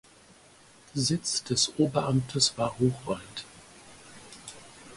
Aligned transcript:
Sitz 0.95 1.43
des 1.43 1.73
Oberamtes 1.77 2.57
war 2.57 2.73
Hochwald. 2.79 3.45